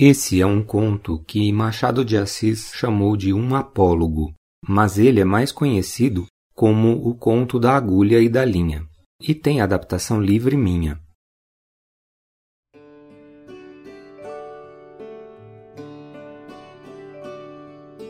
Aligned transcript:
Esse 0.00 0.40
é 0.40 0.46
um 0.46 0.62
conto 0.62 1.18
que 1.26 1.50
Machado 1.52 2.04
de 2.04 2.16
Assis 2.16 2.70
chamou 2.72 3.16
de 3.16 3.32
um 3.32 3.56
apólogo, 3.56 4.32
mas 4.64 4.96
ele 4.96 5.18
é 5.18 5.24
mais 5.24 5.50
conhecido 5.50 6.24
como 6.54 7.04
o 7.04 7.16
conto 7.16 7.58
da 7.58 7.72
agulha 7.74 8.20
e 8.20 8.28
da 8.28 8.44
linha, 8.44 8.86
e 9.20 9.34
tem 9.34 9.60
adaptação 9.60 10.22
livre 10.22 10.56
minha. 10.56 11.00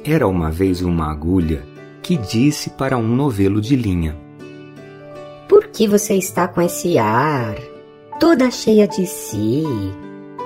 Era 0.05 0.29
uma 0.29 0.51
vez 0.51 0.83
uma 0.83 1.11
agulha 1.11 1.67
que 2.03 2.19
disse 2.19 2.69
para 2.69 2.99
um 2.99 3.09
novelo 3.09 3.63
de 3.63 3.75
linha: 3.75 4.15
Por 5.49 5.69
que 5.69 5.89
você 5.89 6.17
está 6.17 6.47
com 6.47 6.61
esse 6.61 6.99
ar? 6.99 7.57
Toda 8.21 8.51
cheia 8.51 8.87
de 8.87 9.07
si, 9.07 9.63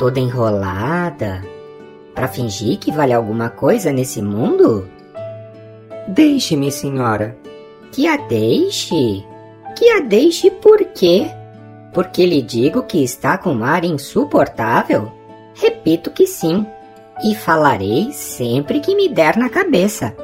toda 0.03 0.19
enrolada, 0.19 1.45
para 2.13 2.27
fingir 2.27 2.77
que 2.77 2.91
vale 2.91 3.13
alguma 3.13 3.49
coisa 3.49 3.93
nesse 3.93 4.21
mundo? 4.21 4.89
Deixe-me, 6.09 6.73
senhora. 6.73 7.39
Que 7.93 8.09
a 8.09 8.17
deixe? 8.17 9.25
Que 9.79 9.91
a 9.91 10.01
deixe 10.01 10.51
por 10.51 10.85
quê? 10.87 11.31
Porque 11.95 12.27
lhe 12.27 12.43
digo 12.43 12.83
que 12.83 13.05
está 13.05 13.39
com 13.39 13.53
um 13.53 13.65
ar 13.65 13.85
insuportável? 13.85 15.13
Repito 15.55 16.11
que 16.11 16.27
sim. 16.27 16.67
E 17.23 17.37
falarei 17.37 18.11
sempre 18.11 18.81
que 18.81 18.97
me 18.97 19.09
der 19.09 19.37
na 19.37 19.49
cabeça. 19.49 20.17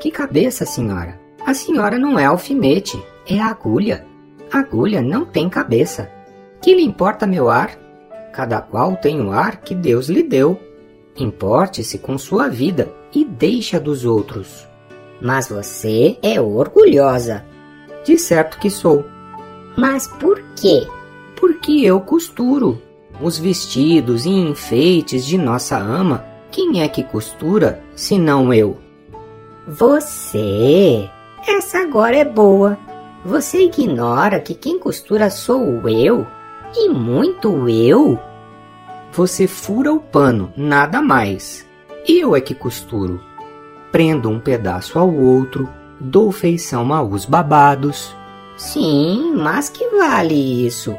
Que 0.00 0.10
cabeça, 0.10 0.66
senhora? 0.66 1.20
A 1.46 1.54
senhora 1.54 2.00
não 2.00 2.18
é 2.18 2.24
alfinete, 2.24 3.00
é 3.30 3.38
agulha. 3.38 4.04
Agulha 4.52 5.00
não 5.00 5.24
tem 5.24 5.48
cabeça. 5.48 6.10
Que 6.60 6.74
lhe 6.74 6.82
importa 6.82 7.28
meu 7.28 7.48
ar? 7.48 7.86
Cada 8.32 8.60
qual 8.60 8.96
tem 8.96 9.20
o 9.20 9.32
ar 9.32 9.60
que 9.60 9.74
Deus 9.74 10.08
lhe 10.08 10.22
deu. 10.22 10.58
Importe-se 11.16 11.98
com 11.98 12.16
sua 12.16 12.48
vida 12.48 12.92
e 13.14 13.24
deixe 13.24 13.76
a 13.76 13.78
dos 13.78 14.04
outros. 14.04 14.66
Mas 15.20 15.48
você 15.48 16.16
é 16.22 16.40
orgulhosa. 16.40 17.44
De 18.04 18.16
certo 18.16 18.58
que 18.58 18.70
sou. 18.70 19.04
Mas 19.76 20.06
por 20.06 20.40
quê? 20.60 20.86
Porque 21.36 21.80
eu 21.80 22.00
costuro. 22.00 22.80
Os 23.20 23.38
vestidos 23.38 24.26
e 24.26 24.30
enfeites 24.30 25.26
de 25.26 25.36
nossa 25.36 25.76
ama, 25.76 26.24
quem 26.52 26.82
é 26.82 26.88
que 26.88 27.02
costura, 27.02 27.82
senão 27.96 28.54
eu? 28.54 28.78
Você? 29.66 31.10
Essa 31.46 31.80
agora 31.80 32.16
é 32.16 32.24
boa. 32.24 32.78
Você 33.24 33.64
ignora 33.64 34.38
que 34.38 34.54
quem 34.54 34.78
costura 34.78 35.28
sou 35.30 35.88
eu? 35.88 36.26
E 36.76 36.88
muito 36.88 37.68
eu? 37.68 38.18
Você 39.12 39.46
fura 39.46 39.92
o 39.92 40.00
pano, 40.00 40.52
nada 40.56 41.00
mais. 41.00 41.66
Eu 42.06 42.36
é 42.36 42.40
que 42.40 42.54
costuro. 42.54 43.20
Prendo 43.90 44.28
um 44.28 44.38
pedaço 44.38 44.98
ao 44.98 45.12
outro, 45.12 45.68
dou 45.98 46.30
feição 46.30 46.92
aos 46.92 47.24
babados. 47.24 48.14
Sim, 48.56 49.32
mas 49.36 49.68
que 49.68 49.88
vale 49.88 50.66
isso? 50.66 50.94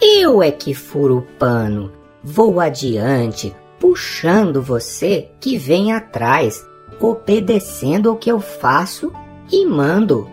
Eu 0.00 0.42
é 0.42 0.50
que 0.50 0.72
furo 0.74 1.18
o 1.18 1.22
pano. 1.22 1.92
Vou 2.22 2.60
adiante, 2.60 3.54
puxando 3.78 4.62
você 4.62 5.28
que 5.40 5.58
vem 5.58 5.92
atrás, 5.92 6.66
obedecendo 6.98 8.08
ao 8.08 8.16
que 8.16 8.30
eu 8.30 8.40
faço 8.40 9.12
e 9.50 9.66
mando. 9.66 10.28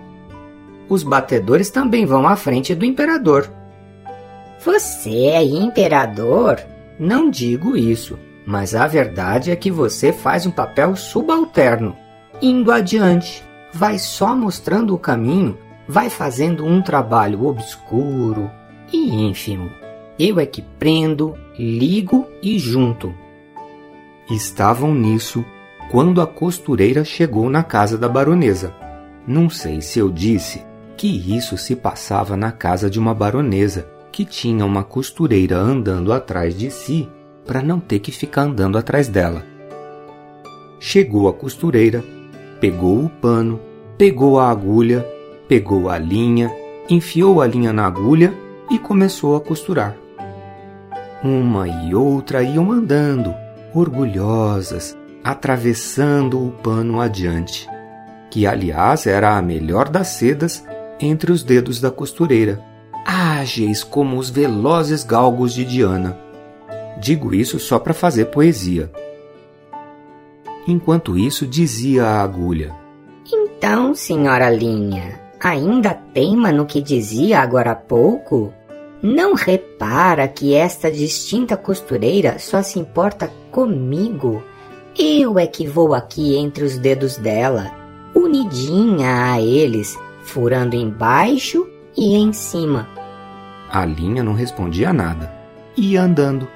Os 0.89 1.03
batedores 1.03 1.69
também 1.69 2.05
vão 2.05 2.27
à 2.27 2.35
frente 2.35 2.73
do 2.73 2.85
imperador. 2.85 3.56
Você 4.59 5.27
é 5.27 5.44
imperador? 5.44 6.59
Não 7.00 7.30
digo 7.30 7.77
isso, 7.77 8.17
mas 8.45 8.73
a 8.73 8.88
verdade 8.88 9.52
é 9.52 9.55
que 9.55 9.69
você 9.69 10.11
faz 10.11 10.45
um 10.45 10.52
papel 10.52 10.95
subalterno. 10.95 11.95
Indo 12.41 12.72
adiante, 12.72 13.44
vai 13.72 14.00
só 14.00 14.35
mostrando 14.35 14.95
o 14.95 14.97
caminho, 14.97 15.57
vai 15.88 16.09
fazendo 16.09 16.66
um 16.66 16.81
trabalho 16.81 17.45
obscuro 17.45 18.50
e 18.91 19.28
ínfimo. 19.28 19.69
Eu 20.18 20.40
é 20.40 20.45
que 20.45 20.62
prendo, 20.62 21.35
ligo 21.57 22.28
e 22.41 22.57
junto. 22.57 23.13
Estavam 24.29 24.94
nisso 24.94 25.45
quando 25.91 26.19
a 26.19 26.28
costureira 26.28 27.06
chegou 27.06 27.50
na 27.50 27.63
casa 27.63 27.97
da 27.97 28.09
baronesa. 28.09 28.74
Não 29.28 29.50
sei 29.50 29.81
se 29.81 30.00
eu 30.00 30.09
disse 30.09 30.66
que 30.97 31.07
isso 31.35 31.57
se 31.57 31.75
passava 31.75 32.35
na 32.35 32.51
casa 32.51 32.89
de 32.89 33.00
uma 33.00 33.13
baronesa 33.13 33.97
que 34.17 34.25
tinha 34.25 34.66
uma 34.66 34.83
costureira 34.83 35.59
andando 35.59 36.11
atrás 36.11 36.57
de 36.57 36.72
si 36.72 37.07
para 37.45 37.61
não 37.61 37.79
ter 37.79 38.00
que 38.00 38.11
ficar 38.11 38.41
andando 38.41 38.75
atrás 38.75 39.07
dela. 39.07 39.45
Chegou 40.79 41.29
a 41.29 41.33
costureira, 41.33 42.03
pegou 42.59 43.06
o 43.06 43.09
pano, 43.09 43.59
pegou 43.95 44.39
a 44.39 44.50
agulha, 44.50 45.06
pegou 45.47 45.88
a 45.88 46.00
linha, 46.00 46.51
enfiou 46.89 47.44
a 47.44 47.45
linha 47.45 47.72
na 47.72 47.85
agulha 47.85 48.33
e 48.72 48.79
começou 48.79 49.35
a 49.35 49.39
costurar. 49.39 49.95
Uma 51.23 51.67
e 51.67 51.94
outra 51.94 52.41
iam 52.41 52.72
andando, 52.72 53.35
orgulhosas, 53.72 54.97
atravessando 55.23 56.44
o 56.44 56.50
pano 56.50 57.00
adiante, 57.00 57.69
que 58.31 58.47
aliás 58.47 59.06
era 59.06 59.38
a 59.38 59.41
melhor 59.44 59.88
das 59.88 60.07
sedas 60.07 60.66
entre 61.00 61.31
os 61.31 61.44
dedos 61.44 61.79
da 61.79 61.91
costureira 61.91 62.66
ágeis 63.07 63.85
como 63.85 64.18
os 64.18 64.29
velozes 64.29 65.06
galgos 65.06 65.53
de 65.53 65.63
Diana. 65.63 66.18
Digo 67.00 67.34
isso 67.34 67.57
só 67.57 67.79
para 67.79 67.94
fazer 67.94 68.25
poesia. 68.25 68.91
Enquanto 70.68 71.18
isso, 71.18 71.47
dizia 71.47 72.03
a 72.03 72.22
agulha: 72.22 72.75
Então, 73.31 73.95
senhora 73.95 74.50
Linha, 74.50 75.22
ainda 75.40 75.94
teima 76.13 76.51
no 76.51 76.66
que 76.66 76.81
dizia 76.81 77.40
agora 77.40 77.72
há 77.72 77.75
pouco? 77.75 78.53
Não 79.01 79.35
repara 79.35 80.28
que 80.28 80.53
esta 80.53 80.91
distinta 80.91 81.56
costureira 81.56 82.39
só 82.39 82.62
se 82.62 82.78
importa 82.78 83.31
comigo? 83.51 84.44
Eu 84.97 85.38
é 85.38 85.45
que 85.45 85.68
vou 85.68 85.94
aqui 85.94 86.35
entre 86.35 86.66
os 86.66 86.78
dedos 86.78 87.16
dela, 87.16 87.72
unidinha 88.16 89.31
a 89.31 89.39
eles, 89.39 89.95
furando 90.24 90.75
embaixo 90.75 91.66
e 91.97 92.16
em 92.16 92.31
cima, 92.31 92.88
a 93.69 93.84
linha 93.84 94.24
não 94.24 94.34
respondia 94.34 94.94
nada. 94.94 95.34
Ia 95.75 96.03
andando. 96.03 96.47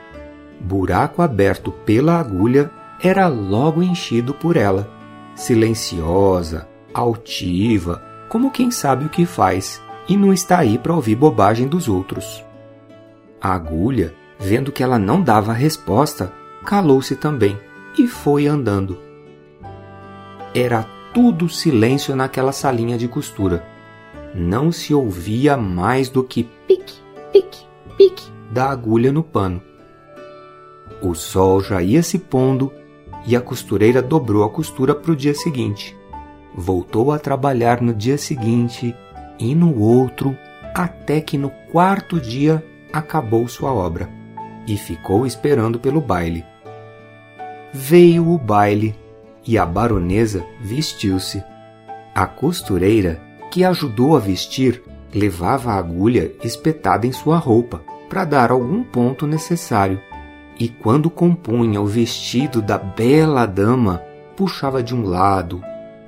Buraco 0.60 1.22
aberto 1.22 1.72
pela 1.72 2.20
agulha 2.20 2.72
era 3.02 3.28
logo 3.28 3.84
enchido 3.84 4.34
por 4.34 4.56
ela. 4.56 4.90
Silenciosa, 5.36 6.68
altiva, 6.94 8.02
como 8.30 8.52
quem 8.52 8.72
sabe 8.72 9.06
o 9.06 9.10
que 9.10 9.26
faz 9.26 9.82
e 10.08 10.16
não 10.16 10.32
está 10.32 10.60
aí 10.60 10.78
para 10.78 10.94
ouvir 10.94 11.16
bobagem 11.16 11.68
dos 11.68 11.88
outros. 11.88 12.44
A 13.42 13.54
agulha, 13.54 14.14
vendo 14.40 14.72
que 14.72 14.84
ela 14.84 15.00
não 15.00 15.22
dava 15.22 15.52
resposta, 15.52 16.32
calou-se 16.66 17.16
também 17.16 17.58
e 17.98 18.08
foi 18.08 18.48
andando. 18.48 18.98
Era 20.54 20.86
tudo 21.14 21.50
silêncio 21.50 22.16
naquela 22.16 22.52
salinha 22.52 22.98
de 22.98 23.08
costura. 23.08 23.66
Não 24.34 24.72
se 24.72 24.94
ouvia 24.94 25.58
mais 25.58 26.10
do 26.10 26.24
que 26.24 26.44
pique, 26.68 26.96
pique, 27.32 27.66
pique 27.98 28.32
da 28.52 28.70
agulha 28.70 29.12
no 29.12 29.24
pano. 29.24 29.62
O 31.02 31.14
sol 31.14 31.62
já 31.62 31.82
ia 31.82 32.04
se 32.04 32.20
pondo 32.20 32.72
e 33.26 33.36
a 33.36 33.42
costureira 33.42 34.02
dobrou 34.02 34.44
a 34.44 34.50
costura 34.50 34.94
para 34.94 35.12
o 35.12 35.16
dia 35.16 35.34
seguinte. 35.34 35.98
Voltou 36.54 37.12
a 37.12 37.20
trabalhar 37.20 37.82
no 37.82 37.94
dia 37.94 38.18
seguinte 38.18 38.96
e 39.40 39.56
no 39.56 39.80
outro, 39.80 40.38
até 40.76 41.22
que 41.22 41.38
no 41.38 41.50
quarto 41.72 42.20
dia 42.20 42.64
acabou 42.92 43.48
sua 43.48 43.74
obra 43.74 44.10
e 44.68 44.78
ficou 44.78 45.26
esperando 45.26 45.80
pelo 45.80 46.02
baile. 46.02 46.46
Veio 47.74 48.30
o 48.30 48.38
baile 48.38 48.96
e 49.48 49.58
a 49.58 49.66
baronesa 49.66 50.46
vestiu-se. 50.60 51.44
A 52.14 52.28
costureira, 52.28 53.22
que 53.52 53.66
ajudou 53.66 54.16
a 54.16 54.20
vestir, 54.20 54.82
levava 55.14 55.74
a 55.74 55.78
agulha 55.78 56.32
espetada 56.42 57.06
em 57.06 57.12
sua 57.12 57.38
roupa 57.38 57.84
para 58.10 58.24
dar 58.24 58.50
algum 58.50 58.82
ponto 58.82 59.28
necessário. 59.28 60.02
E 60.58 60.70
quando 60.70 61.10
compunha 61.10 61.82
o 61.82 61.86
vestido 61.86 62.62
da 62.62 62.78
bela 62.78 63.46
dama, 63.46 64.02
puxava 64.36 64.82
de 64.82 64.96
um 64.96 65.04
lado, 65.04 65.62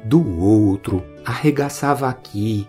do 0.04 0.40
outro, 0.40 1.04
arregaçava 1.26 2.08
aqui, 2.08 2.68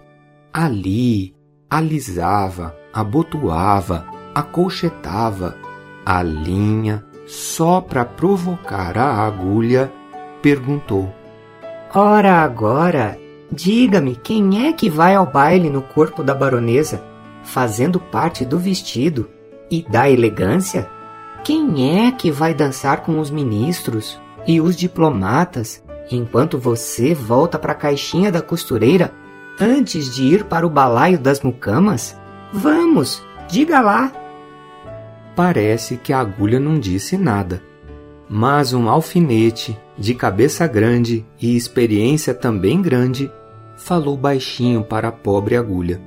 ali, 0.53 1.35
alisava, 1.71 2.75
abotoava, 2.93 4.07
acolchetava 4.35 5.57
a 6.05 6.23
linha 6.23 7.05
só 7.27 7.81
para 7.81 8.05
provocar 8.05 8.99
a 8.99 9.25
agulha, 9.25 9.93
perguntou: 10.43 11.13
Ora 11.95 12.43
agora, 12.43 13.19
Diga-me 13.55 14.17
quem 14.17 14.67
é 14.67 14.73
que 14.73 14.91
vai 14.91 15.15
ao 15.15 15.25
baile 15.25 15.71
no 15.71 15.81
corpo 15.81 16.25
da 16.25 16.35
baronesa, 16.35 17.01
fazendo 17.45 18.01
parte 18.01 18.45
do 18.45 18.59
vestido 18.59 19.31
e 19.71 19.81
da 19.89 20.11
elegância? 20.11 20.91
Quem 21.45 22.05
é 22.05 22.11
que 22.11 22.33
vai 22.33 22.53
dançar 22.53 23.03
com 23.03 23.21
os 23.21 23.31
ministros 23.31 24.21
e 24.45 24.61
os 24.61 24.75
diplomatas 24.75 25.85
enquanto 26.11 26.59
você 26.59 27.15
volta 27.15 27.57
para 27.57 27.71
a 27.71 27.77
caixinha 27.77 28.33
da 28.33 28.43
costureira 28.43 29.13
antes 29.61 30.13
de 30.13 30.25
ir 30.25 30.45
para 30.47 30.67
o 30.67 30.71
balaio 30.71 31.19
das 31.19 31.41
mucamas? 31.41 32.19
Vamos, 32.53 33.23
diga 33.49 33.81
lá. 33.81 34.13
Parece 35.37 35.97
que 35.97 36.13
a 36.13 36.19
agulha 36.19 36.59
não 36.59 36.81
disse 36.81 37.17
nada, 37.17 37.63
mas 38.29 38.73
um 38.73 38.89
alfinete 38.89 39.79
de 39.97 40.13
cabeça 40.13 40.67
grande 40.67 41.25
e 41.41 41.57
experiência 41.57 42.35
também 42.35 42.83
grande 42.83 43.31
falou 43.77 44.17
baixinho 44.17 44.83
para 44.83 45.09
a 45.09 45.13
pobre 45.13 45.57
agulha. 45.57 46.01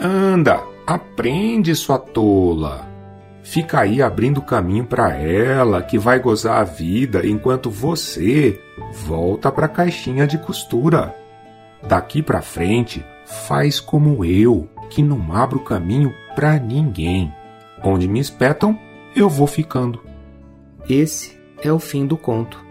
Anda, 0.00 0.62
aprende, 0.86 1.74
sua 1.74 1.98
tola. 1.98 2.86
Fica 3.42 3.80
aí 3.80 4.02
abrindo 4.02 4.42
caminho 4.42 4.84
para 4.84 5.16
ela, 5.16 5.82
que 5.82 5.98
vai 5.98 6.20
gozar 6.20 6.60
a 6.60 6.64
vida 6.64 7.26
enquanto 7.26 7.70
você 7.70 8.60
volta 9.06 9.50
para 9.50 9.66
a 9.66 9.70
caixinha 9.70 10.26
de 10.26 10.36
costura. 10.38 11.14
Daqui 11.82 12.22
para 12.22 12.42
frente, 12.42 13.04
faz 13.24 13.80
como 13.80 14.24
eu, 14.24 14.68
que 14.90 15.02
não 15.02 15.32
abro 15.32 15.60
caminho 15.60 16.12
para 16.34 16.58
ninguém. 16.58 17.32
Onde 17.82 18.06
me 18.06 18.20
espetam, 18.20 18.78
eu 19.16 19.28
vou 19.28 19.46
ficando. 19.46 20.02
Esse 20.88 21.40
é 21.62 21.72
o 21.72 21.78
fim 21.78 22.06
do 22.06 22.16
conto. 22.16 22.67